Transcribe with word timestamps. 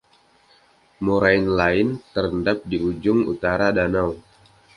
Moraine 1.05 1.45
lain 1.59 1.87
terendap 2.13 2.57
di 2.69 2.77
ujung 2.89 3.19
utara 3.33 3.67
danau. 3.77 4.09